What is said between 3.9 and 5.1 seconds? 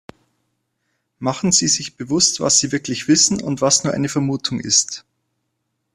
eine Vermutung ist.